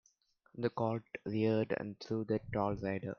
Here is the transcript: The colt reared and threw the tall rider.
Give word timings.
The 0.57 0.71
colt 0.71 1.03
reared 1.27 1.75
and 1.79 1.95
threw 1.99 2.23
the 2.23 2.41
tall 2.51 2.73
rider. 2.73 3.09